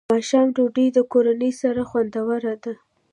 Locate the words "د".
0.93-0.99